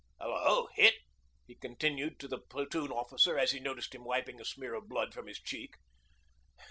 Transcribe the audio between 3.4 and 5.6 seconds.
he noticed him wiping a smear of blood from his